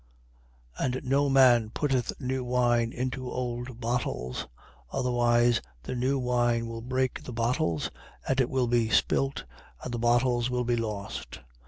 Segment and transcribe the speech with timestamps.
[0.79, 0.95] 5:37.
[0.97, 4.47] And no man putteth new wine into old bottles:
[4.91, 7.91] otherwise the new wine will break the bottles;
[8.27, 9.45] and it will be spilled
[9.83, 11.41] and the bottles will be lost.